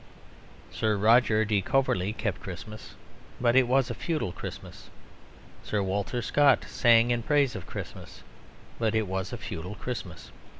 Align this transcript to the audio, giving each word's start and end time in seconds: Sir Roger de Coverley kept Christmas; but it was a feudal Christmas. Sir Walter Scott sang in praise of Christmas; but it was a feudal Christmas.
Sir 0.71 0.97
Roger 0.97 1.45
de 1.45 1.61
Coverley 1.61 2.11
kept 2.11 2.41
Christmas; 2.41 2.95
but 3.39 3.55
it 3.55 3.67
was 3.67 3.91
a 3.91 3.93
feudal 3.93 4.31
Christmas. 4.31 4.89
Sir 5.63 5.83
Walter 5.83 6.23
Scott 6.23 6.65
sang 6.67 7.11
in 7.11 7.21
praise 7.21 7.55
of 7.55 7.67
Christmas; 7.67 8.23
but 8.79 8.95
it 8.95 9.05
was 9.05 9.31
a 9.31 9.37
feudal 9.37 9.75
Christmas. 9.75 10.31